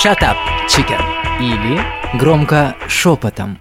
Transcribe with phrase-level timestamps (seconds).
[0.00, 0.36] Shut up,
[0.68, 1.00] chicken.
[1.40, 1.82] Или
[2.16, 3.58] громко шепотом.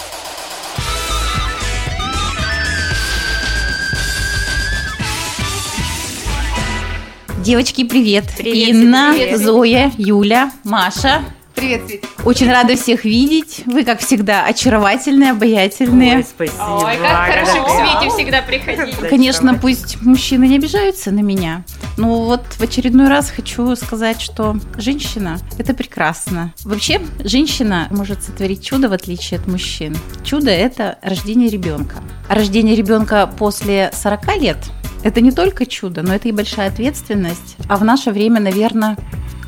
[7.40, 8.26] Девочки, привет.
[8.38, 9.40] Привет, Инна, привет.
[9.40, 11.24] Зоя, Юля, Маша.
[11.56, 12.06] Привет, Свет.
[12.24, 13.64] Очень рада всех видеть.
[13.66, 16.18] Вы, как всегда, очаровательные, обаятельные.
[16.18, 16.84] Ой, спасибо.
[16.86, 17.70] Ой, как хорошо к.
[17.70, 18.96] Свете всегда приходить.
[19.10, 21.64] Конечно, пусть мужчины не обижаются на меня.
[21.98, 26.54] Но вот в очередной раз хочу сказать, что женщина– это прекрасно.
[26.64, 29.98] Вообще, женщина может сотворить чудо, в отличие от мужчин.
[30.24, 31.96] Чудо– это рождение ребенка.
[32.30, 34.58] А рождение ребенка после 40 лет–
[35.04, 37.58] это не только чудо, но это и большая ответственность.
[37.68, 38.96] А в наше время, наверное,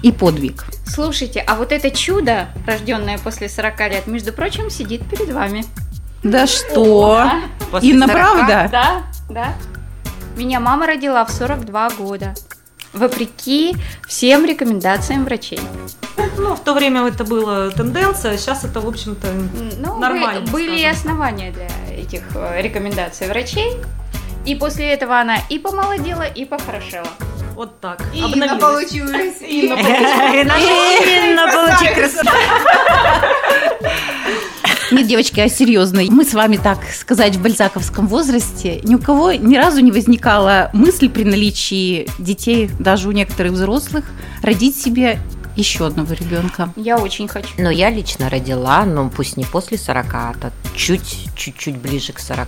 [0.01, 0.65] и подвиг.
[0.87, 5.65] Слушайте, а вот это чудо, рожденное после 40 лет, между прочим, сидит перед вами.
[6.23, 7.29] Да что?
[7.71, 8.17] После Инна, 40?
[8.17, 8.69] правда?
[8.71, 9.53] Да, да.
[10.39, 12.33] Меня мама родила в 42 года.
[12.93, 13.75] Вопреки
[14.07, 15.59] всем рекомендациям врачей.
[16.37, 19.27] Ну, в то время это была тенденция, сейчас это, в общем-то,
[19.79, 20.91] Ну, Нормально, бы- были скажем.
[20.97, 23.73] основания для этих э, рекомендаций врачей.
[24.45, 27.07] И после этого она и помолодела, и похорошела.
[27.55, 28.01] вот так.
[28.13, 28.61] Инна обновилась.
[28.61, 29.41] получилась.
[29.41, 32.31] Инна Именно получи красоту.
[34.91, 39.31] Нет, девочки, а серьезно, мы с вами, так сказать, в бальзаковском возрасте, ни у кого
[39.33, 44.05] ни разу не возникала мысль при наличии детей, даже у некоторых взрослых,
[44.41, 45.19] родить себе
[45.55, 46.71] еще одного ребенка.
[46.75, 47.49] Я очень хочу.
[47.57, 50.33] Но я лично родила, но пусть не после 40, а
[50.75, 52.47] чуть-чуть ближе к 40.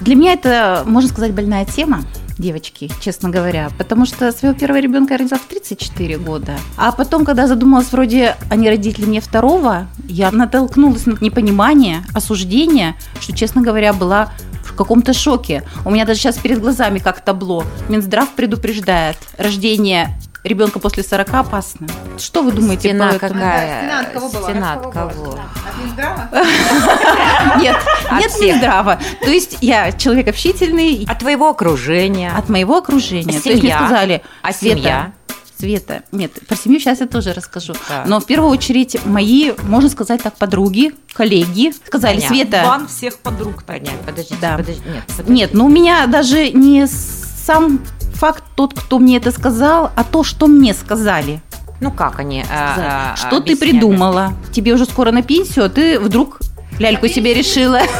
[0.00, 2.04] Для меня это, можно сказать, больная тема,
[2.42, 6.58] девочки, честно говоря, потому что своего первого ребенка я родила в 34 года.
[6.76, 12.04] А потом, когда задумалась вроде, а не родить ли мне второго, я натолкнулась на непонимание,
[12.12, 14.32] осуждение, что, честно говоря, была
[14.64, 15.64] в каком-то шоке.
[15.84, 17.64] У меня даже сейчас перед глазами как табло.
[17.88, 21.86] Минздрав предупреждает, рождение ребенка после 40 опасно.
[22.18, 23.34] Что вы думаете Стена по этому?
[23.40, 23.78] какая?
[23.82, 24.42] Стена от кого была?
[24.50, 25.32] Стена От кого?
[25.32, 26.28] От Минздрава?
[27.60, 27.76] Нет,
[28.18, 28.32] нет.
[28.40, 28.98] Минздрава.
[29.22, 32.32] То есть я человек общительный, От твоего окружения.
[32.36, 33.24] от моего окружения.
[33.24, 33.76] То есть мне Семья.
[33.78, 35.12] сказали, А Света, семья?
[35.58, 37.74] Света, нет, про семью сейчас я тоже расскажу.
[37.88, 38.02] Да.
[38.06, 42.36] Но в первую очередь мои, можно сказать так, подруги, коллеги сказали, Понятно.
[42.36, 43.62] Света, Бан всех подруг.
[43.64, 44.56] Понятно, подождите, Да.
[44.56, 44.82] подожди.
[44.86, 45.32] Нет, подожди.
[45.32, 47.78] нет, ну у меня даже не сам
[48.22, 51.42] факт тот, кто мне это сказал, а то, что мне сказали.
[51.80, 52.44] Ну как они?
[52.48, 54.32] а, Сказали, а, что ты придумала?
[54.52, 56.38] Тебе уже скоро на пенсию, а ты вдруг
[56.78, 57.80] ляльку себе решила.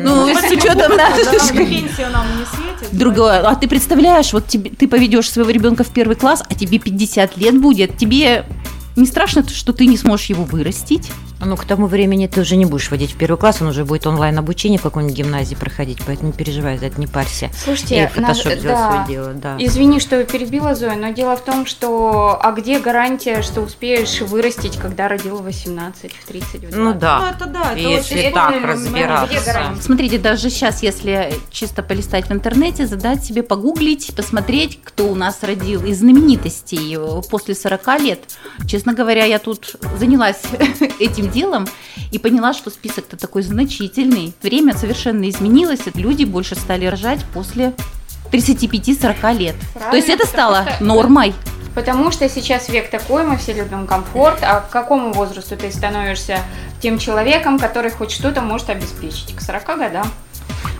[0.00, 0.92] Ну, с учетом.
[2.90, 3.40] Другое.
[3.48, 7.36] А ты представляешь, вот тебе, ты поведешь своего ребенка в первый класс, а тебе 50
[7.36, 7.96] лет будет.
[7.96, 8.44] Тебе
[8.96, 11.10] не страшно, что ты не сможешь его вырастить?
[11.40, 14.06] Ну, к тому времени ты уже не будешь водить в первый класс, он уже будет
[14.06, 17.50] онлайн-обучение в какой-нибудь гимназии проходить, поэтому не переживай за это, не парься.
[17.62, 17.98] Слушайте, И
[18.56, 18.90] сделал да.
[18.92, 19.56] свое дело, да.
[19.58, 24.76] Извини, что перебила Зоя, но дело в том, что а где гарантия, что успеешь вырастить,
[24.76, 26.76] когда родила 18, в 30, в 20?
[26.76, 27.34] Ну Ну, да.
[27.36, 29.10] это да, это Если очень так спорный момент.
[29.32, 29.82] разбираться.
[29.82, 35.42] Смотрите, даже сейчас, если чисто полистать в интернете, задать себе погуглить, посмотреть, кто у нас
[35.42, 38.20] родил из знаменитостей э, после 40 лет.
[38.66, 40.42] Честно говоря, я тут занялась
[41.00, 41.66] этим делом
[42.12, 44.34] и поняла, что список-то такой значительный.
[44.42, 47.72] Время совершенно изменилось, и люди больше стали рожать после
[48.30, 49.54] 35-40 лет.
[49.90, 51.34] То есть Правильно, это стало что- нормой.
[51.74, 56.38] Потому что сейчас век такой, мы все любим комфорт, а к какому возрасту ты становишься
[56.80, 59.34] тем человеком, который хоть что-то может обеспечить?
[59.34, 60.06] К 40 годам.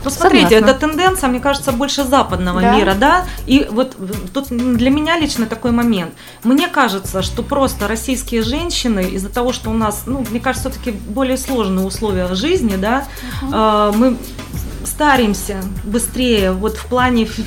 [0.04, 0.70] Ну, смотрите, Согласна.
[0.70, 2.76] это тенденция, мне кажется, больше западного Да.
[2.76, 3.24] мира, да.
[3.46, 6.12] И вот в- тут для меня лично такой момент.
[6.42, 10.90] Мне кажется, что просто российские женщины из-за того, что у нас, ну, мне кажется, все-таки
[10.92, 13.04] более сложные условия жизни, да,
[13.42, 14.16] э, мы
[14.84, 17.44] старимся быстрее, вот в плане фи-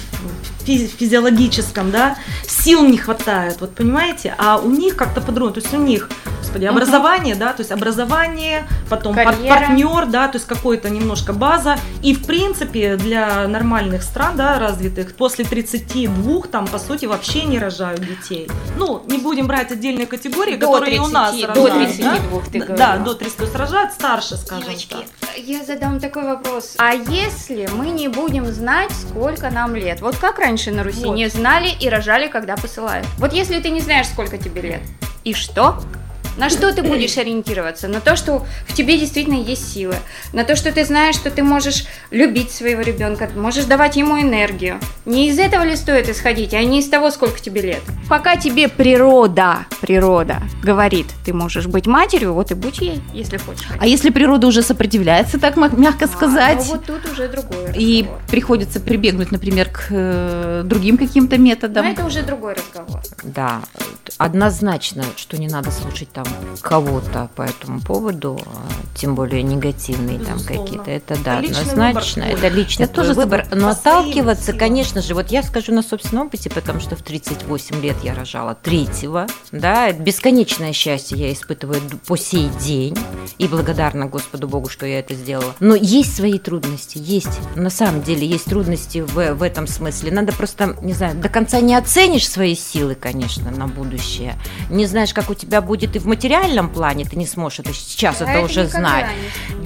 [0.65, 2.17] фи- физиологическом, да,
[2.47, 6.09] сил не хватает, вот понимаете, а у них как-то по-другому, то есть у них,
[6.57, 9.55] господи, образование, да, то есть образование, потом пар- Карьера.
[9.59, 15.15] партнер, да, то есть какой-то немножко база, и в принципе для нормальных стран, да, развитых,
[15.15, 18.49] после 32 там, по сути, вообще не рожают детей.
[18.77, 22.41] Ну, не будем брать отдельные категории, До которые и у 30, нас до рожают, 32
[22.51, 22.65] ты да?
[22.65, 22.77] говорила.
[22.77, 25.37] Да, до 30, то есть рожают старше, скажем Девочки, так.
[25.37, 26.75] я задам такой вопрос.
[26.77, 30.01] А если мы не будем знать, сколько нам лет?
[30.01, 31.15] Вот как раньше на Руси Вот.
[31.15, 33.05] не знали и рожали, когда посылают?
[33.17, 34.81] Вот если ты не знаешь, сколько тебе лет,
[35.23, 35.79] и что?
[36.37, 37.87] На что ты будешь ориентироваться?
[37.87, 39.95] На то, что в тебе действительно есть силы.
[40.33, 44.79] На то, что ты знаешь, что ты можешь любить своего ребенка, можешь давать ему энергию.
[45.05, 47.81] Не из этого ли стоит исходить, а не из того, сколько тебе лет.
[48.07, 53.67] Пока тебе природа природа говорит, ты можешь быть матерью, вот и будь ей, если хочешь.
[53.79, 58.01] А если природа уже сопротивляется, так мягко А, сказать, ну вот тут уже другой и
[58.01, 58.21] разговор.
[58.29, 61.85] приходится прибегнуть, например, к э, другим каким-то Но методам.
[61.85, 63.01] это уже другой разговор.
[63.23, 63.61] Да,
[64.17, 66.26] однозначно, что не надо слушать там
[66.61, 68.39] кого-то по этому поводу,
[68.95, 70.65] тем более негативные там Безусловно.
[70.65, 70.91] какие-то.
[70.91, 73.47] Это да, Это однозначно, выбор это личный твой тоже тобой выбор.
[73.51, 74.59] Но отталкиваться, силам.
[74.59, 78.55] конечно же, вот я скажу на собственном опыте, потому что в 38 лет я рожала
[78.55, 82.97] третьего, да, бесконечное счастье я испытываю по сей день
[83.37, 85.55] и благодарна Господу Богу, что я это сделала.
[85.59, 90.11] Но есть свои трудности, есть, на самом деле есть трудности в, в этом смысле.
[90.11, 94.35] Надо просто, не знаю, до конца не оценишь свои силы, конечно, на будущее.
[94.69, 98.21] Не знаешь, как у тебя будет и в материальном плане, ты не сможешь это сейчас
[98.21, 99.05] А это уже никогда знать.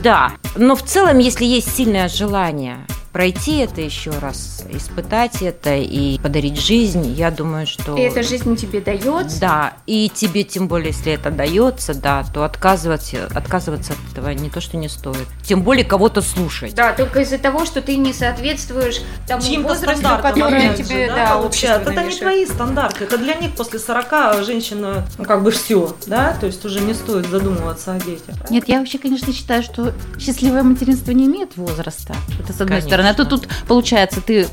[0.04, 2.78] Да, но в целом, если есть сильное желание
[3.12, 7.96] пройти это еще раз, испытать это и подарить жизнь, я думаю, что...
[7.98, 9.40] И эта жизнь тебе дается.
[9.40, 14.50] Да, и тебе тем более, если это дается, да, то отказываться, отказываться от этого не
[14.50, 15.28] то, что не стоит.
[15.44, 16.74] Тем более кого-то слушать.
[16.76, 21.16] Да, только из-за того, что ты не соответствуешь тому чьим-то возрасту, стандартам, который тебе, да,
[21.16, 25.52] да, общество Это не твои стандарты, это для них после 40 женщина, ну, как бы
[25.52, 28.36] все, да, то есть уже не стоит задумываться о детях.
[28.50, 32.16] Нет, я вообще, конечно, считаю, что счастливое материнство не имеет возраста.
[32.40, 32.90] Это с одной Конечно.
[32.90, 33.01] стороны.
[33.06, 34.48] А то тут, получается, ты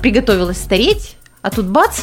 [0.00, 2.00] приготовилась стареть, а тут бац,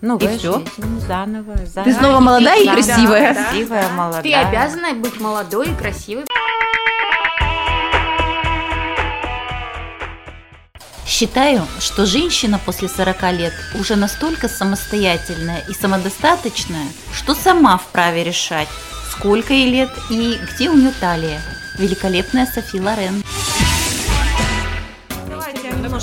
[0.00, 0.68] Новая И жизнь,
[1.06, 1.84] заново, заново.
[1.84, 3.34] ты снова молодая и Да, красивая.
[3.34, 3.44] да.
[3.44, 4.22] Красивая, молодая.
[4.22, 6.24] Ты обязана быть молодой и красивой.
[11.06, 18.68] Считаю, что женщина после 40 лет уже настолько самостоятельная и самодостаточная, что сама вправе решать,
[19.10, 21.40] сколько ей лет и где у нее талия.
[21.78, 23.22] Великолепная Софи Лорен.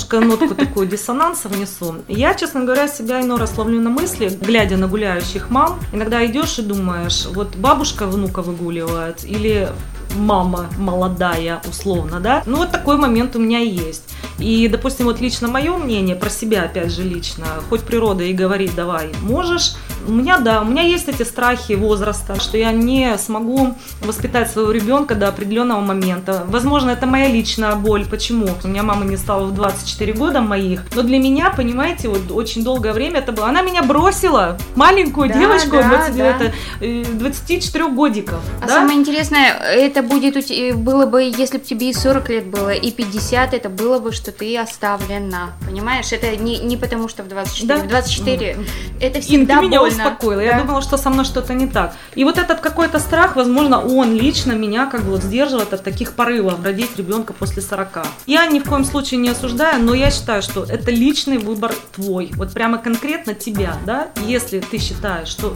[0.00, 1.96] Немножко нотку такую диссонанса внесу.
[2.08, 5.78] Я, честно говоря, себя иной раз ловлю на мысли, глядя на гуляющих мам.
[5.92, 9.68] Иногда идешь и думаешь, вот бабушка внука выгуливает или
[10.16, 12.42] мама молодая, условно, да?
[12.46, 14.04] Ну, вот такой момент у меня есть.
[14.38, 18.74] И, допустим, вот лично мое мнение про себя, опять же, лично, хоть природа и говорит,
[18.74, 19.74] давай, можешь,
[20.06, 24.70] у меня, да, у меня есть эти страхи возраста, что я не смогу воспитать своего
[24.70, 26.44] ребенка до определенного момента.
[26.48, 28.06] Возможно, это моя личная боль.
[28.06, 28.48] Почему?
[28.64, 32.64] У меня мама не стала в 24 года моих, но для меня, понимаете, вот очень
[32.64, 33.48] долгое время это было.
[33.48, 36.24] Она меня бросила, маленькую Да, девочку да, 20 да.
[36.24, 38.40] это, э, 24 годиков.
[38.62, 38.74] А да?
[38.74, 42.70] самое интересное, это будет у те- было бы, если бы тебе и 40 лет было,
[42.70, 45.52] и 50, это было бы, что ты оставлена.
[45.66, 46.12] Понимаешь?
[46.12, 47.78] Это не, не потому, что в 24.
[47.80, 47.84] Да.
[47.84, 48.56] В 24
[49.00, 49.96] это Ин, всегда ты меня больно.
[49.96, 50.40] успокоила.
[50.40, 50.60] Я Да.
[50.62, 51.94] думала, что со мной что-то не так.
[52.14, 56.12] И вот этот какой-то страх, возможно, он лично меня как бы вот сдерживает от таких
[56.14, 58.06] порывов родить ребенка после 40.
[58.26, 62.30] Я ни в коем случае не осуждаю, но я считаю, что это личный выбор твой.
[62.36, 64.08] Вот прямо конкретно тебя, да?
[64.26, 65.54] Если ты считаешь, что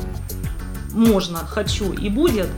[0.93, 2.49] можно, хочу и будет,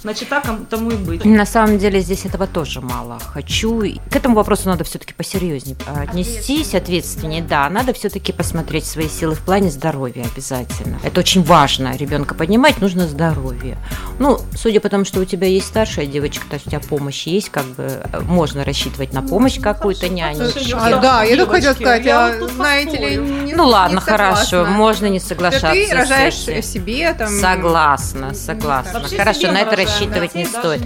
[0.00, 1.24] значит так тому и быть.
[1.24, 3.18] На самом деле здесь этого тоже мало.
[3.32, 3.80] Хочу.
[4.10, 7.42] К этому вопросу надо все-таки посерьезнее отнестись, ответственнее.
[7.42, 10.98] Да, надо все-таки посмотреть свои силы в плане здоровья обязательно.
[11.02, 11.96] Это очень важно.
[11.96, 13.78] Ребенка поднимать нужно здоровье.
[14.18, 17.26] Ну, судя по тому, что у тебя есть старшая девочка, то есть у тебя помощь
[17.26, 20.50] есть, как бы э, можно рассчитывать на помощь какую-то няню.
[20.74, 24.44] А, да, я только хотела сказать, я а, знаете ли, не- Ну ладно, не хорошо,
[24.44, 24.74] согласна.
[24.76, 25.70] можно не Да соглашаться.
[25.70, 27.28] ты рожаешь себе там.
[27.28, 29.00] Согласна, согласна.
[29.00, 30.82] Вообще Хорошо, на это рассчитывать не стоит.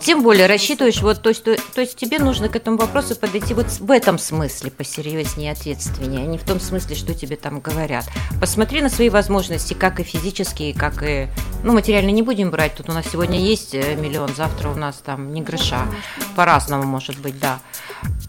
[0.00, 3.54] Тем более рассчитываешь, вот, то есть, то, то есть тебе нужно к этому вопросу подойти
[3.54, 8.06] вот в этом смысле посерьезнее, ответственнее, а не в том смысле, что тебе там говорят.
[8.40, 11.28] Посмотри на свои возможности, как и физические, как и,
[11.62, 14.96] ну, материально не будем брать, тут у нас сегодня есть э, миллион, завтра у нас
[14.96, 15.86] там не гроша,
[16.34, 17.58] по-разному может быть, да.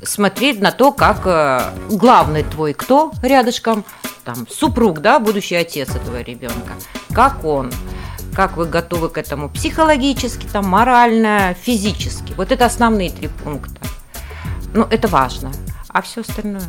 [0.03, 3.85] Смотри на то, как э, главный твой кто рядышком,
[4.23, 6.73] там, супруг, да, будущий отец этого ребенка,
[7.13, 7.71] как он,
[8.37, 12.33] как вы готовы к этому психологически, там, морально, физически.
[12.37, 13.81] Вот это основные три пункта.
[14.75, 15.51] Ну, это важно.
[15.89, 16.61] А все остальное.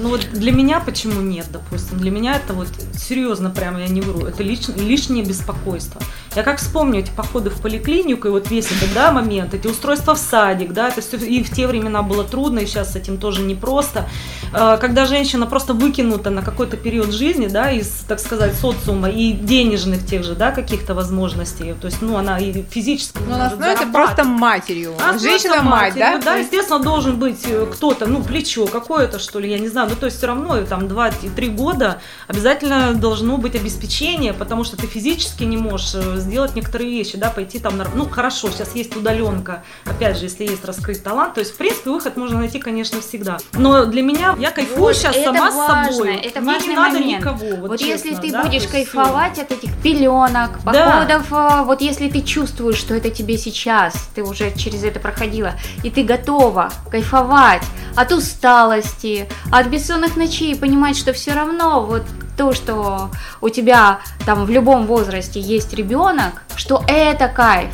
[0.00, 4.00] Ну вот для меня почему нет, допустим, для меня это вот серьезно прям я не
[4.00, 6.00] вру, это лиш- лишнее беспокойство.
[6.36, 10.14] Я как вспомню эти походы в поликлинику и вот весь этот да, момент, эти устройства
[10.14, 13.18] в садик, да, это все и в те времена было трудно, и сейчас с этим
[13.18, 14.08] тоже непросто.
[14.52, 19.32] Э, Когда женщина просто выкинута на какой-то период жизни, да, из, так сказать, социума и
[19.32, 23.86] денежных тех же, да, каких-то возможностей, то есть, ну, она и физически Ну, она становится
[23.86, 24.94] просто матерью.
[25.00, 26.18] А, Женщина просто мать, да?
[26.18, 29.94] Да, естественно, должен быть э, кто-то, ну, плечо какое-то, что ли, я не знаю, ну
[29.94, 35.44] то есть все равно там 2-3 года обязательно должно быть обеспечение, потому что ты физически
[35.44, 39.62] не можешь э, сделать некоторые вещи, да, пойти там, на, ну хорошо, сейчас есть удаленка,
[39.84, 43.38] опять же, если есть раскрыть талант, то есть в принципе выход можно найти, конечно, всегда.
[43.52, 46.16] Но для меня я кайфую Вот, сейчас сама важно, с собой.
[46.16, 47.18] Это Мне важный не надо момент.
[47.20, 47.56] никого.
[47.60, 50.72] Вот, Вот честно, если ты да, будешь кайфовать от этих пеленок, Да.
[50.72, 55.52] походов, а, вот если ты чувствуешь, что это тебе сейчас, ты уже через это проходила,
[55.82, 57.62] и ты готова кайфовать
[57.96, 62.02] от усталости, от бессонных ночей, понимать, что все равно вот
[62.36, 63.10] то, что
[63.40, 67.70] у тебя там в любом возрасте есть ребенок, что это кайф.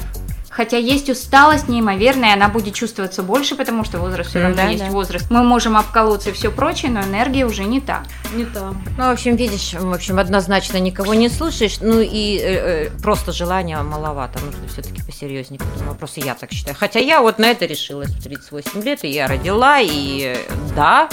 [0.51, 4.85] Хотя есть усталость неимоверная, она будет чувствоваться больше, потому что возраст все равно да, есть
[4.85, 4.91] да.
[4.91, 5.31] возраст.
[5.31, 8.03] Мы можем обколоться и все прочее, но энергия уже не та.
[8.35, 8.83] Не там.
[8.99, 13.31] Ну, в общем, видишь, в общем, однозначно никого не слушаешь, ну и э, э, просто
[13.31, 16.77] желания маловато, нужно все-таки посерьезнее к этому вопросу, я так считаю.
[16.79, 21.09] Хотя я вот на это решилась в 38 лет, и я родила, и э, да,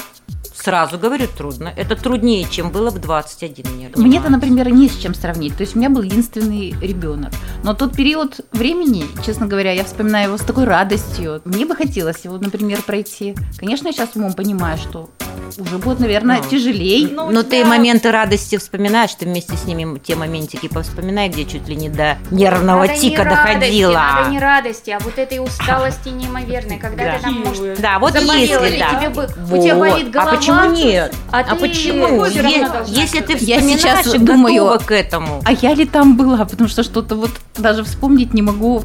[0.68, 1.72] сразу говорю, трудно.
[1.78, 3.90] Это труднее, чем было в 21 мне.
[3.96, 4.30] Мне-то, кажется.
[4.30, 5.56] например, не с чем сравнить.
[5.56, 7.32] То есть у меня был единственный ребенок.
[7.64, 11.42] Но тот период времени, честно говоря, я вспоминаю его с такой радостью.
[11.46, 13.34] Мне бы хотелось его, например, пройти.
[13.58, 15.10] Конечно, я сейчас умом понимаю, что
[15.58, 16.50] уже будет, наверное, Ну.
[16.50, 17.12] тяжелей.
[17.14, 21.30] Ну, у Но тебя- ты моменты радости вспоминаешь, ты вместе с ними те моментики повспоминай,
[21.30, 23.94] где чуть ли не до нервного Надо не тика радости, доходила.
[23.94, 27.18] Надо не радости, а вот этой усталости неимоверной, когда Да.
[27.18, 28.90] ты там, может, Да, вот заболела, если, да.
[29.00, 29.90] тебе бы- у тебя Вот.
[29.92, 31.14] болит голова, А почему нет?
[31.32, 32.26] а А, ты почему?
[32.26, 35.42] Е- если ты Я сейчас думаю, к этому.
[35.46, 36.46] А я ли там была?
[36.46, 38.84] Потому что что-то вот даже вспомнить не могу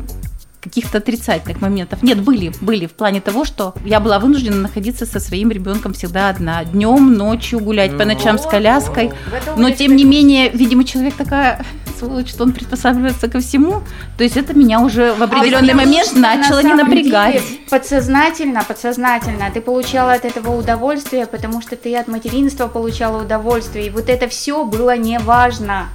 [0.62, 2.02] каких-то отрицательных моментов.
[2.02, 6.28] Нет, были, были в плане того, что я была вынуждена находиться со своим ребенком всегда
[6.28, 6.64] одна.
[6.64, 9.10] Днем, ночью гулять, по ночам с коляской.
[9.56, 11.64] Но тем не менее, видимо, человек такая
[11.98, 13.82] сволочь, что он приспосабливается ко всему.
[14.16, 17.42] То есть это меня уже в определенный Потому момент что на начало не напрягать.
[17.42, 23.86] деле подсознательно, подсознательно ты получала от этого удовольствие, потому что ты от материнства получала удовольствие,
[23.86, 25.88] и вот это все было не важно.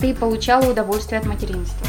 [0.00, 1.86] Ты получала удовольствие от материнства.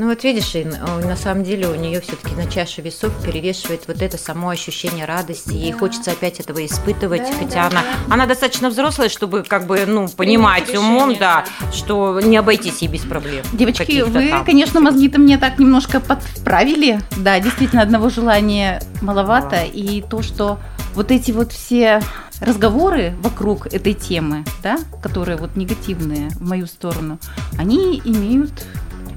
[0.00, 3.82] Ну вот видишь, Ин, э, на самом деле у нее все-таки на чаше весов перевешивает
[3.86, 5.52] вот это само ощущение радости.
[5.52, 5.78] Ей Да.
[5.78, 8.14] хочется опять этого испытывать, Да, хотя да, она, да.
[8.14, 11.70] она достаточно взрослая, чтобы как бы, ну, понимать решение, умом, да, да.
[11.70, 13.44] что не обойтись ей без проблем.
[13.52, 14.46] Девочки, вы, там.
[14.46, 17.02] конечно, мозги-то мне так немножко подправили.
[17.18, 19.64] Да, действительно, одного желания маловато.
[19.64, 20.58] И то, что
[20.94, 22.00] вот эти вот все
[22.40, 27.18] разговоры вокруг этой темы, да, которые вот негативные в мою сторону,
[27.58, 28.64] они имеют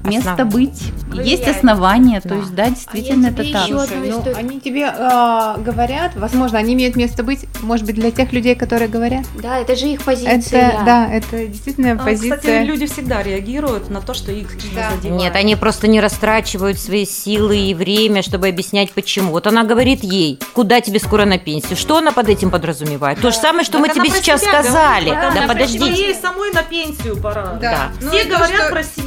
[0.04, 0.50] место Основа.
[0.50, 0.82] быть.
[1.14, 2.34] Есть основания, то Да.
[2.36, 3.66] есть, да, действительно, тебе это так.
[3.68, 4.36] Слушай, одну ну, историю.
[4.38, 8.88] они тебе э, говорят, возможно, они имеют место быть, может быть, для тех людей, которые
[8.88, 9.24] говорят.
[9.40, 10.36] Да, это же их позиция.
[10.68, 12.36] Это, да, это действительно А, позиция.
[12.36, 14.90] Кстати, люди всегда реагируют на то, что их Да.
[14.90, 15.20] задевает.
[15.22, 19.30] Нет, они просто не растрачивают свои силы и время, чтобы объяснять, почему.
[19.32, 21.76] Вот она говорит ей, куда тебе скоро на пенсию.
[21.76, 23.20] Что она под этим подразумевает?
[23.20, 25.10] То же самое, что Так мы тебе сейчас сказали.
[25.10, 25.92] говорит, Да, что подождите.
[25.92, 27.58] Ей самой на пенсию пора.
[27.60, 27.92] Да.
[28.00, 29.03] Ну, Все и то, говорят что- про себя.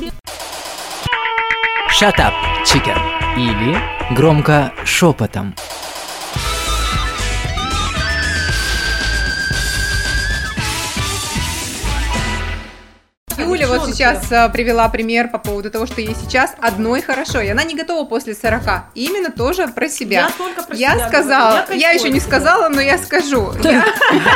[2.00, 2.96] Shut up, chicken.
[3.38, 3.76] Или
[4.12, 5.56] громко шепотом.
[13.80, 17.64] Вот сейчас э, привела пример по поводу того, что ей сейчас одной хорошо, и она
[17.64, 18.62] не готова после 40.
[18.96, 20.22] И именно тоже про себя.
[20.22, 23.52] Я только про Я себя сказала, говорю, я, кайфую еще не сказала, но я скажу.
[23.64, 23.86] Я-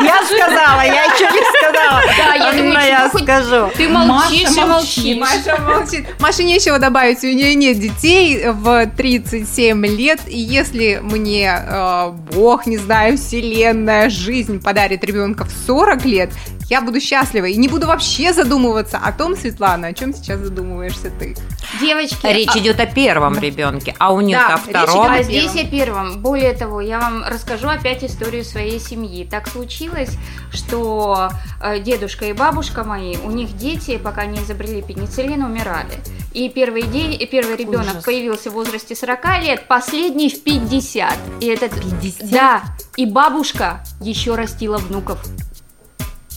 [0.00, 2.02] Я сказала, я еще не сказала.
[2.16, 3.70] Да, я я скажу.
[3.76, 5.16] Ты молчишь и молчишь.
[5.18, 6.06] Маша молчит.
[6.20, 12.66] Маше нечего добавить, у нее нет детей в 37 лет, и если мне э, Бог,
[12.66, 16.30] не знаю, вселенная, жизнь подарит ребенка в 40 лет,
[16.68, 21.10] я буду счастлива и не буду вообще задумываться о том, Светлана, о чем сейчас задумываешься
[21.10, 21.36] ты.
[21.80, 25.06] Девочки, Речь а- идет о первом ребенке, а у нее Да, о речь втором.
[25.06, 26.20] А о здесь о первом.
[26.22, 29.24] Более того, я вам расскажу опять историю своей семьи.
[29.30, 30.16] Так случилось,
[30.52, 31.30] что
[31.62, 35.98] э, дедушка и бабушка мои, у них дети, пока не изобрели пенициллин, умирали.
[36.32, 38.04] И первый, де- и первый ребенок Ужас.
[38.04, 41.12] появился в возрасте 40 лет, последний в 50.
[41.40, 41.72] И этот...
[41.74, 42.30] 50?
[42.30, 42.62] Да,
[42.96, 45.18] и бабушка еще растила внуков.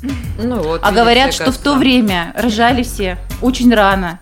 [0.02, 4.20] Ну вот, А видите, говорят, что в то время рожали все очень рано.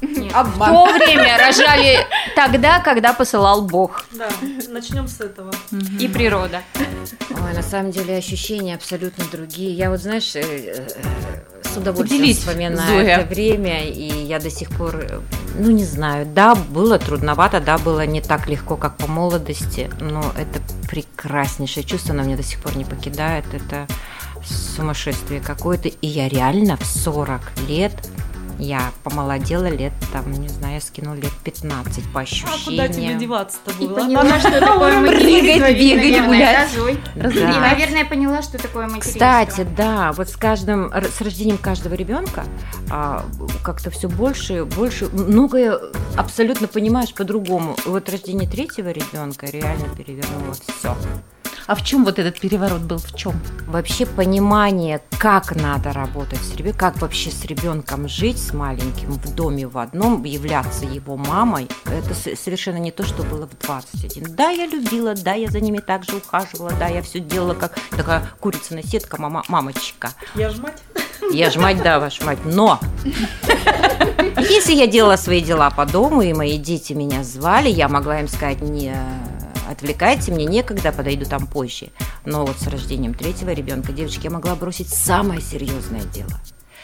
[0.00, 1.98] Нет, в то время рожали
[2.34, 4.28] тогда, когда посылал Бог Да,
[4.68, 5.52] начнем с этого.
[5.98, 6.62] и природа.
[7.30, 9.72] Ой, на самом деле ощущения абсолютно другие.
[9.74, 10.88] Я вот, знаешь, э, э,
[11.62, 13.18] с удовольствием Поделись, вспоминаю Зоя.
[13.18, 15.20] это время, и я до сих пор, э,
[15.58, 20.32] ну не знаю, да, было трудновато, да, было не так легко, как по молодости, но
[20.36, 23.86] это прекраснейшее чувство, оно меня до сих пор не покидает, это
[24.46, 27.92] сумасшествие какое-то, и я реально в 40 лет
[28.62, 32.60] Я помолодела лет, там, не знаю, я скинула лет 15 по А ощущениям.
[32.66, 34.00] куда тебе деваться-то И было?
[34.00, 36.68] поняла, что такое Прыгать, бегать, наверное, гулять.
[37.16, 39.12] И, наверное, поняла, что такое материнство.
[39.12, 42.44] Кстати, да, вот с каждым, с рождением каждого ребенка
[42.90, 43.24] а,
[43.62, 45.78] как-то все больше, больше, многое
[46.18, 47.76] абсолютно понимаешь по-другому.
[47.86, 50.94] Вот рождение третьего ребенка реально перевернуло все.
[51.70, 52.98] А в чем вот этот переворот был?
[52.98, 53.40] В чем?
[53.68, 59.32] Вообще понимание, как надо работать с ребенком, как вообще с ребенком жить, с маленьким в
[59.36, 64.34] доме в одном, являться его мамой, это совершенно не то, что было в 21.
[64.34, 68.28] Да, я любила, да, я за ними также ухаживала, да, я все делала как такая
[68.40, 70.10] курицына сетка, мама, мамочка.
[70.34, 70.82] Я ж мать.
[71.30, 72.38] Я ж мать, да, ваша мать.
[72.44, 72.80] Но
[74.36, 78.26] если я делала свои дела по дому, и мои дети меня звали, я могла им
[78.26, 78.92] сказать, не
[79.70, 81.88] отвлекайте, мне некогда, подойду там позже.
[82.24, 86.40] Но вот с рождением третьего ребенка, девочки, я могла бросить самое серьезное дело.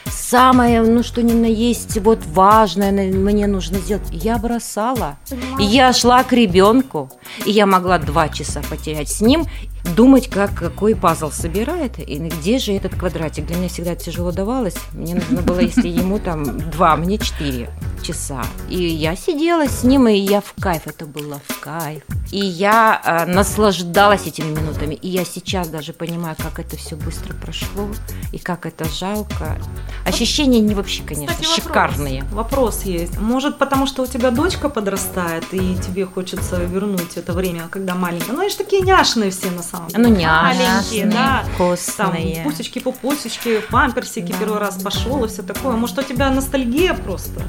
[0.06, 4.06] Самое, ну что ни на есть, вот важное мне нужно сделать.
[4.10, 5.18] Я бросала.
[5.58, 7.10] И я шла к ребенку,
[7.44, 9.46] и я могла два часа потерять с ним,
[9.94, 13.46] думать, как какой пазл собирает, и где же этот квадратик.
[13.46, 14.76] Для меня всегда тяжело давалось.
[14.92, 17.70] Мне нужно было, если ему там два, мне четыре
[18.02, 18.44] часа.
[18.68, 22.02] И я сидела с ним, и я в кайф, это было в кайф.
[22.32, 24.94] И я э, наслаждалась этими минутами.
[24.94, 27.88] И я сейчас даже понимаю, как это все быстро прошло,
[28.32, 29.58] и как это жалко.
[30.04, 31.66] Ощущения не вообще, конечно, Кстати, вопрос.
[31.66, 32.24] шикарные.
[32.32, 33.18] Вопрос есть.
[33.20, 38.32] Может, потому что у тебя дочка подрастает, и тебе хочется вернуть это время, когда маленькая.
[38.32, 40.02] Ну, они же такие няшные все на самом деле.
[40.02, 40.08] Ну,
[40.42, 41.42] Маленькие, да.
[41.44, 42.42] Там вкусные.
[42.44, 44.38] пусечки пупусечки, памперсики Да.
[44.38, 45.76] первый раз пошел и все такое.
[45.76, 47.42] Может, у тебя ностальгия просто?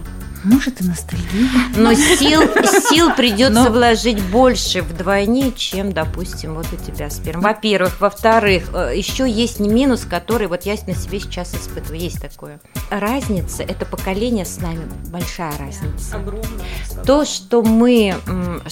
[0.48, 1.50] Может, и ностальгия.
[1.76, 2.42] Но сил,
[2.90, 7.42] сил придется Но- вложить больше вдвойне, чем, допустим, вот у тебя сперм.
[7.42, 8.00] Во-первых.
[8.00, 12.00] Во-вторых, э, еще есть минус, который вот я на себе сейчас испытываю.
[12.00, 12.62] Есть такое.
[12.90, 16.16] Разница, это поколение с нами, большая разница.
[16.16, 17.04] Огромная.
[17.06, 18.16] То, что мы,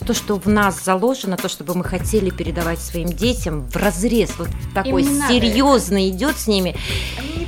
[0.06, 4.50] то, что в нас заложено, то, чтобы мы хотели передавать своим детям, в разрез вот
[4.74, 6.76] такой серьезно идет с ними.
[7.18, 7.45] Они.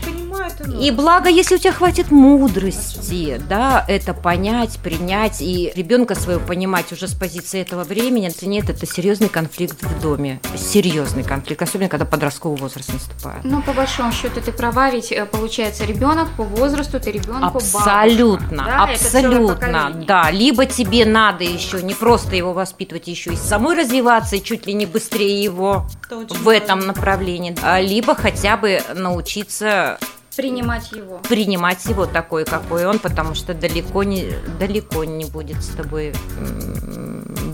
[0.79, 6.91] И благо, если у тебя хватит мудрости, да, это понять, принять и ребенка своего понимать
[6.91, 11.89] уже с позиции этого времени, если нет, это серьезный конфликт в доме, серьезный конфликт, особенно
[11.89, 13.43] когда подростковый возраст наступает.
[13.43, 18.63] Ну, по большому счету, ты права, ведь э, получается ребенок по возрасту, ты ребенку Абсолютно,
[18.63, 18.83] бабушка, да?
[18.83, 20.31] Абсолютно, да.
[20.31, 24.73] Либо тебе надо еще не просто его воспитывать, еще и самой развиваться и чуть ли
[24.73, 29.99] не быстрее его в этом направлении, а, либо хотя бы научиться
[30.37, 31.17] Принимать его.
[31.27, 36.13] принимать его такой, какой он, потому что далеко не, далеко не будет с тобой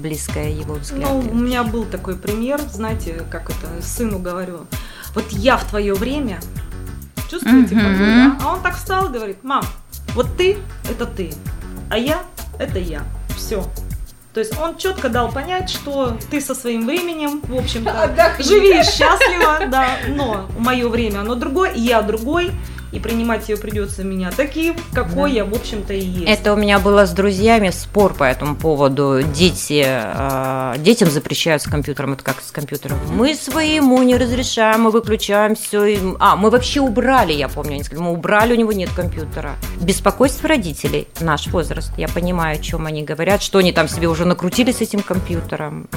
[0.01, 1.09] близкая его взгляд.
[1.09, 4.67] Ну, у меня был такой пример, знаете, как это сыну говорю.
[5.15, 6.39] Вот я в твое время,
[7.29, 7.83] чувствуете, Мгм.
[7.83, 8.37] какой, да?
[8.43, 9.63] А он так встал и говорит, мам,
[10.13, 10.57] вот ты–
[10.89, 11.33] это ты,
[11.89, 12.21] а я–
[12.59, 13.03] это я.
[13.37, 13.63] Все.
[14.33, 19.67] То есть он четко дал понять, что ты со своим временем, в общем-то, живи счастливо,
[19.67, 22.51] да, но мое время, оно другое, я другой,
[22.93, 26.27] и принимать ее придется меня таким, какой я, в общем-то, и есть.
[26.27, 29.21] Это у меня было с друзьями спор по этому поводу.
[29.23, 32.99] Дети, э, детям запрещают с компьютером, это как с компьютером.
[33.09, 35.97] Мы своему не разрешаем, мы выключаем все.
[36.19, 39.55] А, мы вообще убрали, я помню, они сказали, мы убрали, у него нет компьютера.
[39.81, 44.25] Беспокойство родителей, наш возраст, я понимаю, о чем они говорят, что они там себе уже
[44.25, 45.89] накрутили с этим компьютером.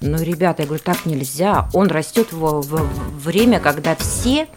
[0.00, 1.68] Но, ребята, я говорю, так нельзя.
[1.74, 4.48] Он растет в, в время, когда все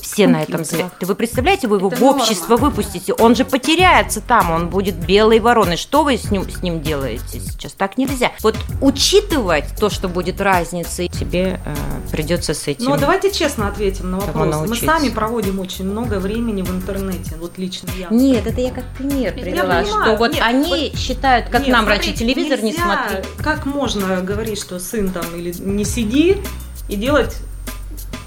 [0.00, 0.90] все на этом взгляде.
[1.00, 2.22] Вы представляете, вы его Это в норма.
[2.22, 5.76] общество выпустите, он же потеряется там, он будет белой вороной.
[5.76, 7.72] Что вы с ним, с ним делаете сейчас?
[7.72, 8.32] Так нельзя.
[8.42, 11.74] Вот учитывать то, что будет разница, тебе э,
[12.10, 12.84] придется с этим.
[12.86, 14.68] Но давайте честно ответим на вопрос.
[14.68, 18.08] Мы сами проводим очень много времени в интернете, вот лично я.
[18.10, 21.86] Нет, это я как пример Я привела, что вот Нет, они считают, как Нет, нам
[21.88, 23.24] раньше телевизор не нельзя- смотри.
[23.42, 26.38] Как можно говорить, что сын там или не сиди
[26.88, 27.36] и делать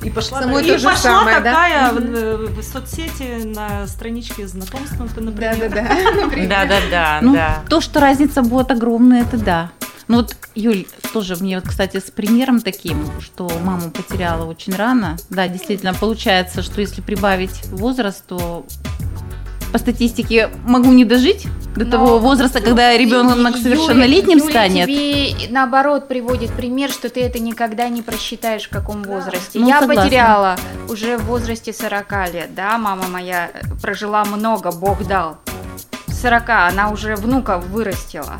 [0.03, 1.51] и пошла, Самой и пошла самое, да?
[1.51, 2.13] такая Мгм.
[2.55, 5.57] в, в соцсети на страничке знакомства, например.
[5.57, 6.47] Да-да-да.
[6.47, 7.63] Да-да-да, Ну, да.
[7.69, 9.71] то, что разница будет огромная, это да.
[10.09, 15.15] Ну вот, Юль, тоже мне, вот, кстати, с примером таким, что маму потеряла очень рано.
[15.29, 18.65] Да, действительно, получается, что если прибавить возраст, то
[19.73, 24.86] по статистике могу не дожить до Но- того возраста, когда ребенок совершеннолетним Юля станет.
[24.86, 29.57] тебе наоборот приводит пример, что ты это никогда не просчитаешь в каком возрасте.
[29.59, 30.03] Ну, Я согласна.
[30.03, 30.55] потеряла
[30.88, 35.38] уже в возрасте 40 лет, да, мама моя э, прожила много, Бог дал.
[36.21, 38.36] 40, она уже внука вырастила.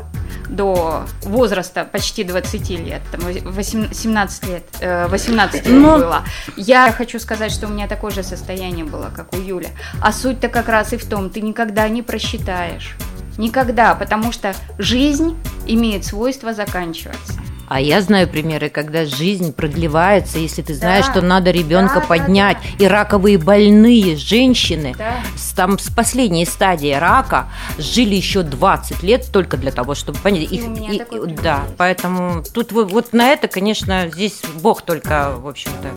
[0.48, 5.96] До возраста почти 20 лет, там, 8 17 лет, э, 18 лет Ну.
[5.98, 6.22] было.
[6.56, 9.68] Я хочу сказать, что у меня такое же состояние было, как у Юли.
[10.00, 12.94] А суть-то как раз и в том, ты никогда не просчитаешь.
[13.38, 17.34] Никогда, потому что жизнь имеет свойство заканчиваться.
[17.66, 21.12] А я знаю примеры, когда жизнь продлевается, если ты знаешь, Да.
[21.12, 22.56] что надо ребенка Да, да, поднять.
[22.78, 25.14] И раковые больные женщины Да.
[25.36, 27.48] с, там, с последней стадии рака
[27.78, 30.52] жили еще 20 лет только для того, чтобы понять.
[30.52, 30.58] И
[30.98, 31.76] такой пример да, есть.
[31.78, 35.94] поэтому тут вот, вот на это, конечно, здесь Бог только, в общем-то.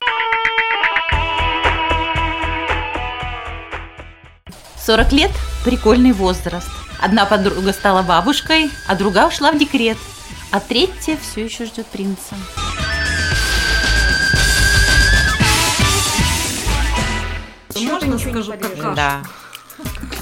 [4.86, 5.32] 40 лет–
[5.66, 6.70] прикольный возраст.
[7.00, 9.98] Одна подруга стала бабушкой, а другая ушла в декрет.
[10.50, 12.36] А третья все еще ждет принца.
[17.76, 18.96] Можно скажу какашку?
[18.96, 19.24] Да.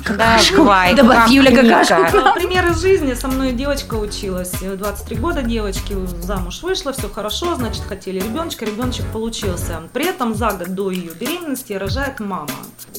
[0.07, 2.17] Давай, Добавь, Юля, как какашку.
[2.17, 3.13] Ну, Пример из жизни.
[3.13, 4.53] Со мной девочка училась.
[4.61, 9.81] э, 23 года девочки замуж вышла, все хорошо, значит, хотели ребеночка, ребеночек получился.
[9.93, 12.49] При этом за год до ее беременности рожает мама.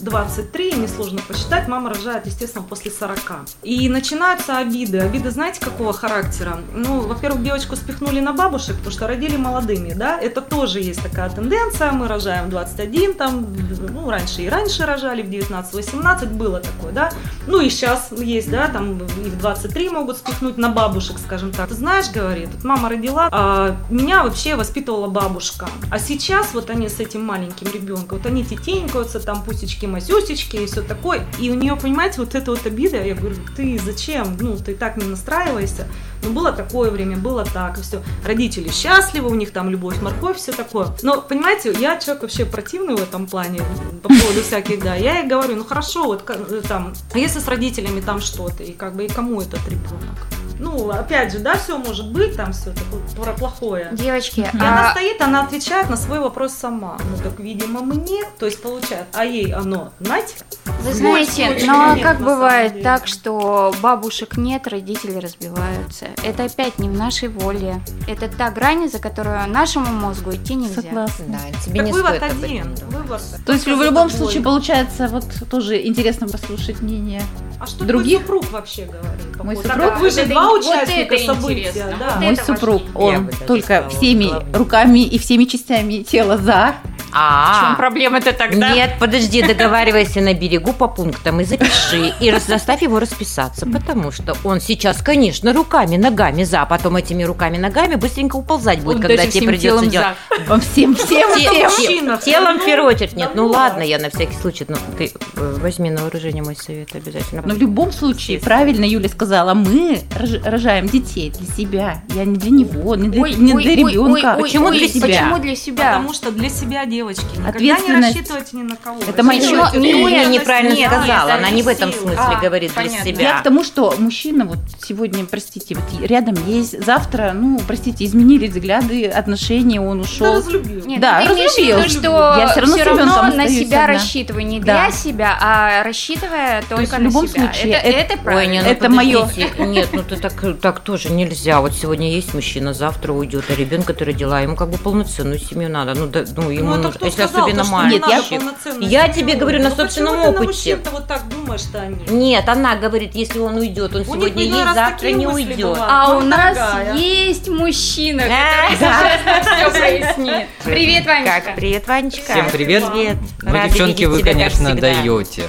[0.02, 3.16] 23, несложно посчитать, мама рожает, естественно, после 40.
[3.62, 4.98] И начинаются обиды.
[4.98, 6.58] Обиды, знаете, какого характера?
[6.72, 11.30] Ну, во-первых, девочку спихнули на бабушек, потому что родили молодыми, да, это тоже есть такая
[11.30, 13.46] тенденция, мы рожаем в 21, там,
[13.92, 17.10] ну, раньше и раньше рожали, в 19-18 было такое, да,
[17.46, 21.70] ну и сейчас есть, да, там и в 23 могут спихнуть на бабушек, скажем так.
[21.70, 26.98] Знаешь, говорит, вот мама родила, а меня вообще воспитывала бабушка, а сейчас вот они с
[26.98, 31.76] этим маленьким ребенком, вот они тетенькаются, там пусечки, масюсечки и все такое, и у нее,
[31.76, 35.86] понимаете, вот эта вот обида, я говорю, ты зачем, ну, ты так не настраивайся,
[36.22, 38.02] ну, было такое время, было так, и все.
[38.24, 40.88] Родители счастливы, у них там любовь, морковь, все такое.
[41.02, 43.60] Но, понимаете, я человек вообще противный в этом плане,
[44.02, 44.94] по поводу всяких, да.
[44.94, 48.72] Я ей говорю, ну, хорошо, вот э, там, а если с родителями там что-то, и
[48.72, 50.35] как бы, и кому этот ребенок?
[50.58, 53.88] Ну, опять же, да, все может быть, там все такое плохое.
[53.92, 56.98] Девочки, И она а стоит, она отвечает на свой вопрос сама.
[57.10, 60.34] Ну, так, видимо, мне, то есть, получает, а ей оно, знаете?
[60.82, 62.84] Вы знаете, ну а момент, как бывает деле.
[62.84, 66.06] так, что бабушек нет, родители разбиваются?
[66.22, 67.80] Это опять не в нашей воле.
[68.06, 70.82] Это та грань, за которую нашему мозгу идти нельзя.
[70.82, 71.24] Согласна.
[71.28, 72.74] Да, тебе Так не вывод стоит один.
[72.88, 73.22] Вывод.
[73.44, 77.22] То есть в любом случае получается вот тоже интересно послушать мнение.
[77.58, 78.24] А что других?
[78.24, 79.36] твой супруг вообще говорит?
[79.38, 79.76] по Мой супруг?
[79.76, 81.96] Так, вы же Вот два это- вот участника это события, интересно.
[81.98, 82.10] да.
[82.16, 86.74] Вот Мой супруг, он только всеми руками и всеми частями тела за.
[87.12, 88.74] А, проблема-то тогда?
[88.74, 94.36] Нет, подожди, договаривайся на берегу по пунктам и запиши, и заставь его расписаться, потому что
[94.44, 99.02] он сейчас, конечно, руками, ногами за, а потом этими руками, ногами быстренько уползать будет, Он
[99.02, 100.06] когда тебе придется делать.
[100.50, 102.18] Он всем, всем, всем.
[102.18, 103.30] телом в первую очередь нет.
[103.34, 107.42] Ну ладно, я на всякий случай, ну ты э, возьми на вооружение мой совет обязательно.
[107.44, 112.02] Но в любом случае, правильно Юля сказала, мы рож- рожаем детей для себя.
[112.14, 114.34] Я не для него, не для, Ой, не ой, для ой, ребенка.
[114.34, 115.06] ой, ой, Почему ой, для себя?
[115.06, 115.84] Почему для себя?
[115.92, 119.00] Потому что для себя, девочки, никогда не рассчитывайте ни на кого.
[119.06, 120.88] Это Нет, только Юля на неправильно себя.
[120.90, 122.98] сказала, нет, она не в этом смысле А, говорит понятно.
[123.02, 123.40] для Я себя.
[123.40, 129.06] к тому, что мужчина вот сегодня, простите, вот рядом есть, завтра, ну, простите, изменились взгляды,
[129.06, 130.34] отношения, он Да, ушел.
[130.36, 130.84] разлюбил.
[130.86, 133.94] Нет, Да, ты в виду, что Я всё равно с ребенком на себя одна.
[133.94, 134.64] рассчитываю, не Да.
[134.64, 137.52] для себя, а рассчитывая только в на любом себя.
[137.52, 139.50] случае это, это- это Ой, не, ну Это подождите.
[139.58, 141.60] Нет, ну ты так, так тоже нельзя.
[141.60, 145.68] Вот сегодня есть мужчина, завтра уйдет, а ребенка ты родила, ему как бы полноценную семью
[145.70, 145.94] надо.
[145.94, 148.34] Ну, да, ну ему Ну, нужно, кто если сказал, особенно то, что не маленький.
[148.34, 150.46] Нет, я- я тебе говорю на Ну, собственном ты опыте.
[150.46, 151.96] мужчин-то вот так думаешь-то они?
[152.08, 155.76] Нет, она говорит, если он уйдет, он У сегодня есть, завтра не уйдет.
[155.80, 156.94] А у Ну, нас дорогая.
[156.94, 160.46] есть мужчина, А, который сейчас нам все прояснит.
[160.64, 161.40] Привет, Ванечка.
[161.44, 161.56] Как?
[161.56, 162.32] Привет, Ванечка.
[162.32, 162.84] Всем привет.
[162.92, 163.16] Привет.
[163.42, 165.44] Ну, девчонки, вы, конечно, даете.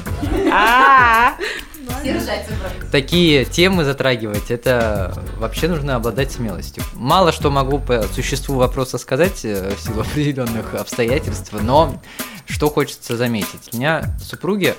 [2.91, 6.83] Такие темы затрагивать, это вообще нужно обладать смелостью.
[6.93, 12.01] Мало что могу по существу вопроса сказать э, в силу определенных обстоятельств, но
[12.47, 13.69] что хочется заметить.
[13.73, 14.75] У меня супруги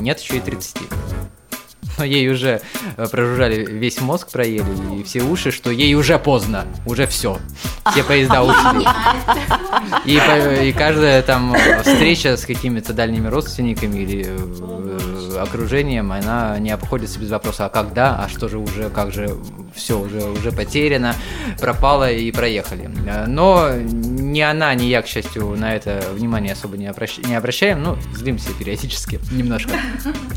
[0.00, 0.78] нет еще и 30.
[1.98, 2.62] Но ей уже
[2.96, 4.64] э, прожужжали весь мозг, проели
[4.98, 7.38] и все уши, что ей уже поздно, уже все.
[7.92, 8.86] Все поезда ушли.
[10.04, 10.20] И,
[10.68, 17.18] и каждая там э, встреча с какими-то дальними родственниками или э, окружением, она не обходится
[17.18, 19.36] без вопроса, а когда, а что же уже, как же,
[19.74, 21.14] все уже, уже потеряно,
[21.60, 22.90] пропало и проехали.
[23.06, 27.34] Э, Но ни она, ни я, к счастью, на это внимание особо не, обращ- не
[27.34, 29.72] обращаем, ну, злимся периодически немножко.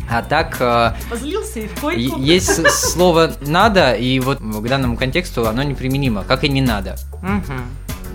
[0.09, 2.19] А так, э, Позлился и в койку.
[2.19, 6.95] Есть слово «надо», и вот к данному контексту оно неприменимо, как и «не надо».
[7.21, 7.63] мгм.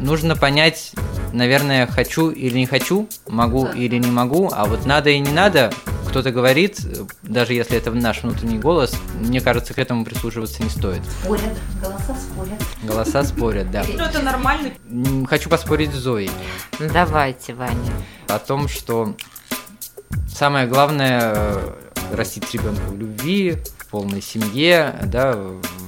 [0.00, 0.92] Нужно понять,
[1.32, 5.72] наверное, хочу или не хочу, могу или не могу, а вот надо и не надо
[6.08, 6.80] кто-то говорит,
[7.22, 11.02] даже если это наш внутренний голос, мне кажется, к этому прислушиваться не стоит.
[11.22, 12.62] Спорят, голоса спорят.
[12.82, 13.84] Голоса спорят, да.
[13.86, 14.70] Ну, это нормально.
[15.28, 16.30] Хочу поспорить с Зоей
[16.78, 17.92] Давайте, Ваня.
[18.26, 19.14] о том, что
[20.34, 21.74] самое главное э,
[22.12, 25.38] растить ребенка в любви, в полной семье, да,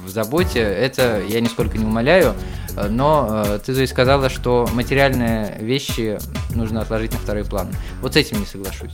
[0.03, 0.59] в заботе.
[0.59, 2.35] Это я нисколько не умоляю,
[2.75, 6.19] э, но э, ты, Зоя, сказала, что материальные вещи
[6.55, 7.67] нужно отложить на второй план.
[8.01, 8.93] Вот с этим не соглашусь.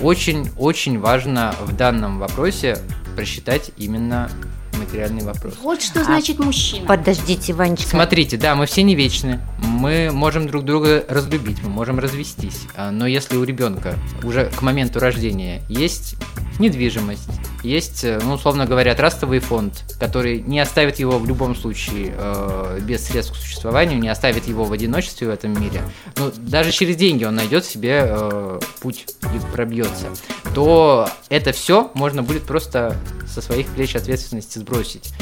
[0.00, 2.78] Очень-очень важно в данном вопросе
[3.16, 4.30] просчитать именно
[4.78, 5.54] материальный вопрос.
[5.62, 6.86] Вот что значит мужчина.
[6.86, 7.88] Подождите, Ванечка.
[7.88, 9.40] Смотрите, да, мы все не вечны.
[9.58, 12.62] Мы можем друг друга разлюбить, мы можем развестись.
[12.76, 16.16] А, Но если у ребенка уже к моменту рождения есть
[16.58, 17.28] недвижимость,
[17.62, 22.80] есть, э, ну, условно говоря, трастовый фонд, который не оставит его в любом случае э,
[22.82, 25.82] без средств к существованию, не оставит его в одиночестве в этом мире,
[26.16, 30.06] ну, даже через деньги он найдет себе э, путь и пробьется,
[30.54, 35.12] то это все можно будет просто со своих плеч ответственности сбросить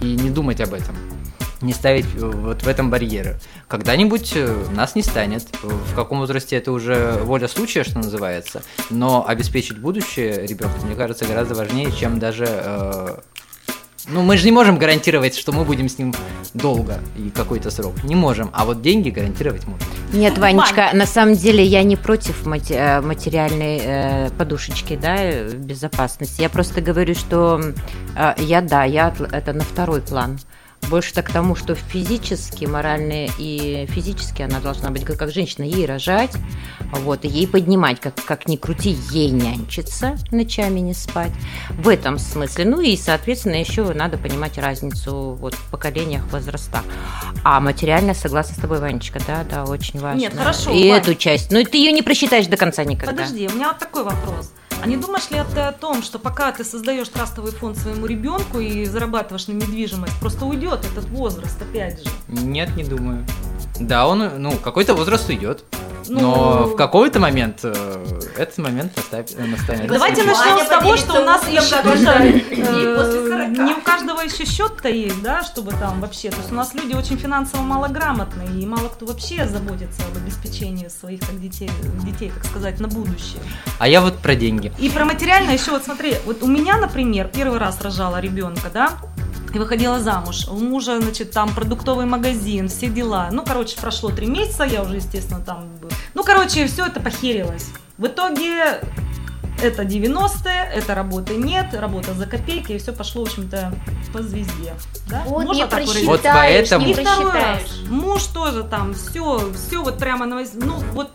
[0.00, 0.96] и не думать об этом
[1.62, 3.38] не ставить э, вот в этом барьеры.
[3.68, 5.46] Когда-нибудь э, нас не станет.
[5.62, 8.62] В каком возрасте это уже воля случая, что называется.
[8.88, 12.46] Но обеспечить будущее ребенка, мне кажется, гораздо важнее, чем даже...
[12.48, 13.18] э,
[14.08, 16.14] ну, мы же не можем гарантировать, что мы будем с ним
[16.54, 18.02] долго и какой-то срок.
[18.04, 18.50] Не можем.
[18.52, 19.86] А вот деньги гарантировать можем.
[20.12, 26.40] Нет, Ванечка, на самом деле я не против э, материальной э, подушечки, да, э, безопасности.
[26.40, 27.60] Я просто говорю, что
[28.16, 30.38] э, я, да, я это на второй план.
[30.88, 35.86] Больше-то к тому, что физически, морально и физически она должна быть как, как женщина, ей
[35.86, 36.32] рожать,
[36.92, 41.30] вот, и ей поднимать, как, как ни крути, ей нянчиться, ночами не спать.
[41.70, 42.64] В этом смысле.
[42.64, 46.82] Ну и, соответственно, еще надо понимать разницу вот, в поколениях, возрастах.
[47.44, 50.18] А материально, согласна с тобой, Ванечка, да, да, очень важно.
[50.18, 51.00] Нет, хорошо, И Вань.
[51.00, 51.52] эту часть.
[51.52, 53.12] Ну, ты ее не просчитаешь до конца никогда.
[53.12, 54.52] Подожди, у меня вот такой вопрос.
[54.82, 58.60] А не думаешь ли ты о том, что пока ты создаешь трастовый фонд своему ребенку
[58.60, 62.10] и зарабатываешь на недвижимость, просто уйдет этот возраст, опять же?
[62.28, 63.26] Нет, не думаю.
[63.80, 65.64] Да, он, ну, какой-то возраст уйдет.
[66.08, 67.72] Ну, Но в какой-то момент э,
[68.36, 69.86] этот момент э, настанет.
[69.86, 73.48] Давайте Аня начнем с того, что у нас еще э, И после 40.
[73.50, 76.30] не у каждого еще счет-то есть, да, чтобы там вообще.
[76.30, 80.88] То есть у нас люди очень финансово малограмотные, и мало кто вообще заботится об обеспечении
[80.88, 81.70] своих так, детей,
[82.02, 83.40] детей, так сказать, на будущее.
[83.78, 84.72] А я вот про деньги.
[84.80, 88.98] И про материальное еще вот смотри, вот у меня, например, первый раз рожала ребенка, да,
[89.58, 90.46] выходила замуж.
[90.48, 93.28] У мужа, значит, там продуктовый магазин, все дела.
[93.32, 95.68] Ну, короче, прошло три месяца, я уже, естественно, там...
[96.14, 97.68] Ну, короче, все это похерилось.
[97.98, 98.80] В итоге
[99.62, 103.72] это 90-е, это работы нет, работа за копейки, и все пошло, в общем-то,
[104.12, 104.74] по звезде.
[105.08, 105.22] Да?
[105.26, 106.06] Вот Можно не выразиться?
[106.06, 107.88] Вот просчитаешь, поэтому- не И просчитаешь.
[107.88, 111.10] Муж тоже там, все, все вот прямо Ну, вот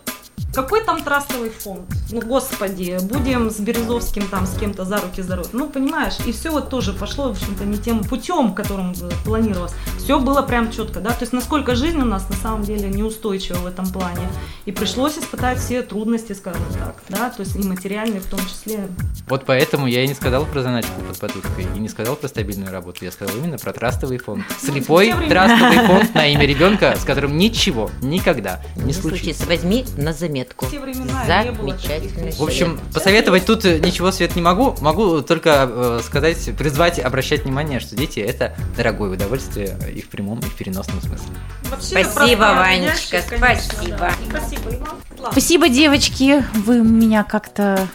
[0.56, 1.82] какой там трастовый фонд?
[2.12, 5.50] Ну, господи, будем с Березовским там с кем-то за руки здоровы.
[5.52, 8.94] Ну, понимаешь, и все вот тоже пошло, в общем-то, не тем путем, которым
[9.26, 9.74] планировалось.
[9.98, 13.58] Все было прям четко, да, то есть насколько жизнь у нас на самом деле неустойчива
[13.58, 14.28] в этом плане.
[14.66, 18.88] И пришлось испытать все трудности, скажем так, да, то есть и материальные в том числе.
[19.28, 22.72] Вот поэтому я и не сказал про заначку под подушкой, и не сказал про стабильную
[22.72, 24.44] работу, я сказал именно про трастовый фонд.
[24.62, 29.44] Слепой трастовый фонд на имя ребенка, с которым ничего никогда не Не случится.
[29.44, 29.46] случится.
[29.48, 30.45] Возьми на заметку.
[30.58, 32.26] В те времена не было таких Замечательно.
[32.26, 32.40] вещей.
[32.40, 34.76] В общем, посоветовать тут э, ничего, Свет, не могу.
[34.82, 40.40] Могу только э, сказать, призвать, обращать внимание, что дети– это дорогое удовольствие и в прямом,
[40.40, 41.28] и в переносном смысле.
[41.70, 43.98] Вообще Спасибо, Ванечка, конечно, спасибо.
[43.98, 44.14] да.
[44.30, 44.90] Спасибо, и вам.
[45.18, 45.32] Ладно.
[45.32, 46.44] Спасибо, девочки.
[46.54, 47.88] Вы меня как-то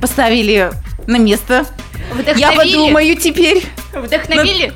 [0.00, 0.70] поставили
[1.06, 1.66] на место.
[2.36, 3.64] Я подумаю теперь.
[3.92, 4.72] Вдохновили?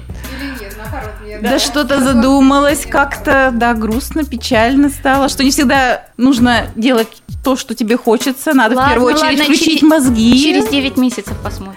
[1.37, 1.43] Нет.
[1.43, 7.75] Да, что-то задумалась как-то, да, грустно, печально стало, что не всегда нужно делать то, что
[7.75, 10.43] тебе хочется, надо в Ладно, первую очередь ладно, включить через- мозги.
[10.43, 11.77] Через 9 месяцев посмотрим.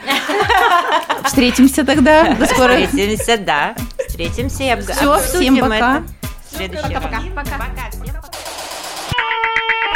[1.24, 2.34] Встретимся тогда.
[2.34, 2.90] До скорых.
[2.90, 3.76] Встретимся, да.
[4.08, 5.76] Встретимся и обг- Всё, всем обсудим пока.
[5.76, 6.04] это
[6.52, 7.04] в следующий раз.
[7.04, 7.18] Пока.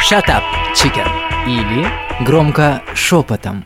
[0.09, 0.43] Shut up,
[0.73, 1.07] chicken.
[1.47, 1.87] Или
[2.23, 3.65] громко шепотом.